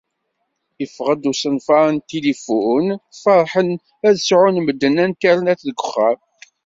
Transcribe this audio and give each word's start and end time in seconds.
Iffeɣ-d 0.83 1.29
usenfar 1.31 1.87
n 1.95 1.97
tilifun, 2.07 2.87
ferḥen 3.21 3.69
ad 4.07 4.15
sɛun 4.27 4.55
medden 4.65 4.95
Internet 5.07 5.59
deg 5.67 5.77
uxxam. 5.79 6.19